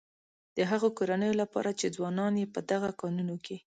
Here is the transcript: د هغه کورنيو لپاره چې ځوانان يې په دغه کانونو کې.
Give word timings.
د 0.57 0.59
هغه 0.71 0.87
کورنيو 0.97 1.39
لپاره 1.41 1.69
چې 1.79 1.93
ځوانان 1.95 2.33
يې 2.41 2.47
په 2.53 2.59
دغه 2.71 2.89
کانونو 3.01 3.35
کې. 3.45 3.57